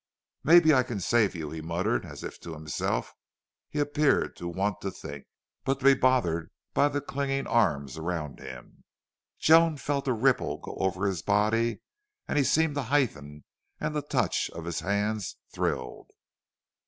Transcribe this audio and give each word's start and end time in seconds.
"Maybe 0.43 0.73
I 0.73 0.81
can 0.81 0.99
save 0.99 1.35
you," 1.35 1.51
he 1.51 1.61
muttered, 1.61 2.07
as 2.07 2.23
if 2.23 2.39
to 2.39 2.53
himself. 2.53 3.13
He 3.69 3.77
appeared 3.77 4.35
to 4.37 4.47
want 4.47 4.81
to 4.81 4.89
think, 4.89 5.25
but 5.63 5.77
to 5.77 5.85
be 5.85 5.93
bothered 5.93 6.49
by 6.73 6.87
the 6.89 7.01
clinging 7.01 7.45
arms 7.45 7.99
around 7.99 8.39
him. 8.39 8.83
Joan 9.37 9.77
felt 9.77 10.07
a 10.07 10.13
ripple 10.13 10.57
go 10.57 10.73
over 10.77 11.05
his 11.05 11.21
body 11.21 11.81
and 12.27 12.39
he 12.39 12.43
seemed 12.43 12.73
to 12.73 12.81
heighten, 12.89 13.43
and 13.79 13.95
the 13.95 14.01
touch 14.01 14.49
of 14.55 14.65
his 14.65 14.79
hands 14.79 15.35
thrilled. 15.53 16.09